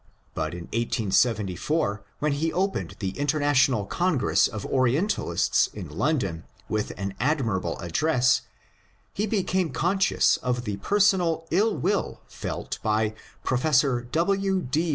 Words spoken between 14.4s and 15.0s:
D.